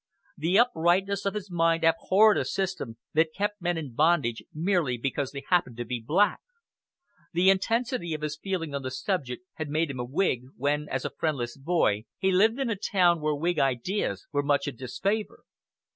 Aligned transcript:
The 0.35 0.57
uprightness 0.57 1.27
of 1.27 1.35
his 1.35 1.51
mind 1.51 1.83
abhorred 1.83 2.35
a 2.39 2.43
system 2.43 2.97
that 3.13 3.35
kept 3.35 3.61
men 3.61 3.77
in 3.77 3.93
bondage 3.93 4.41
merely 4.51 4.97
because 4.97 5.31
they 5.31 5.43
happened 5.47 5.77
to 5.77 5.85
be 5.85 6.03
black. 6.03 6.39
The 7.33 7.51
intensity 7.51 8.15
of 8.15 8.21
his 8.23 8.35
feeling 8.35 8.73
on 8.73 8.81
the 8.81 8.89
subject 8.89 9.43
had 9.57 9.69
made 9.69 9.91
him 9.91 9.99
a 9.99 10.03
Whig 10.03 10.45
when, 10.57 10.89
as 10.89 11.05
a 11.05 11.11
friendless 11.19 11.55
boy, 11.55 12.05
he 12.17 12.31
lived 12.31 12.57
in 12.57 12.71
a 12.71 12.75
town 12.75 13.21
where 13.21 13.35
Whig 13.35 13.59
ideas 13.59 14.25
were 14.31 14.41
much 14.41 14.67
in 14.67 14.75
disfavor. 14.75 15.43